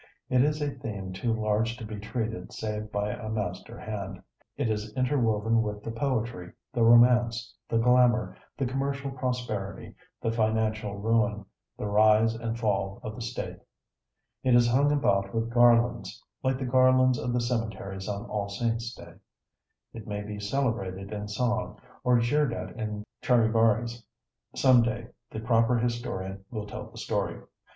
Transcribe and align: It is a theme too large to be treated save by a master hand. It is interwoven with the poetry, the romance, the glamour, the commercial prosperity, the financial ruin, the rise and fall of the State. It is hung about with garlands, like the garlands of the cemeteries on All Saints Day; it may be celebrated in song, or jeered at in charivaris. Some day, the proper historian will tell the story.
It 0.31 0.41
is 0.41 0.63
a 0.63 0.71
theme 0.71 1.13
too 1.13 1.31
large 1.31 1.77
to 1.77 1.85
be 1.85 1.99
treated 1.99 2.51
save 2.53 2.91
by 2.91 3.11
a 3.11 3.29
master 3.29 3.77
hand. 3.77 4.23
It 4.57 4.67
is 4.67 4.91
interwoven 4.97 5.61
with 5.61 5.83
the 5.83 5.91
poetry, 5.91 6.53
the 6.73 6.81
romance, 6.83 7.53
the 7.69 7.77
glamour, 7.77 8.35
the 8.57 8.65
commercial 8.65 9.11
prosperity, 9.11 9.93
the 10.19 10.31
financial 10.31 10.95
ruin, 10.95 11.45
the 11.77 11.85
rise 11.85 12.33
and 12.33 12.57
fall 12.57 12.99
of 13.03 13.13
the 13.13 13.21
State. 13.21 13.59
It 14.41 14.55
is 14.55 14.67
hung 14.71 14.91
about 14.91 15.35
with 15.35 15.51
garlands, 15.51 16.19
like 16.41 16.57
the 16.57 16.65
garlands 16.65 17.19
of 17.19 17.31
the 17.31 17.39
cemeteries 17.39 18.09
on 18.09 18.25
All 18.25 18.49
Saints 18.49 18.95
Day; 18.95 19.13
it 19.93 20.07
may 20.07 20.23
be 20.23 20.39
celebrated 20.39 21.11
in 21.11 21.27
song, 21.27 21.79
or 22.03 22.17
jeered 22.17 22.53
at 22.55 22.75
in 22.75 23.03
charivaris. 23.21 24.03
Some 24.55 24.81
day, 24.81 25.09
the 25.29 25.41
proper 25.41 25.77
historian 25.77 26.43
will 26.49 26.65
tell 26.65 26.89
the 26.89 26.97
story. 26.97 27.39